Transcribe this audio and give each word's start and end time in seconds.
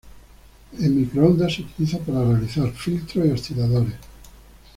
En 0.79 0.95
microondas 0.99 1.53
se 1.53 1.61
utilizan 1.61 1.99
para 1.99 2.23
realizar 2.25 2.67
filtros 2.71 3.23
y 3.27 3.29
osciladores. 3.33 3.93